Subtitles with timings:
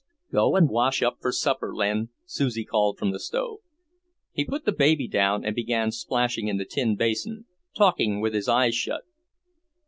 [0.31, 3.59] "Go and wash up for supper, Len," Susie called from the stove.
[4.31, 8.49] He put down the baby and began splashing in the tin basin, talking with his
[8.49, 9.03] eyes shut.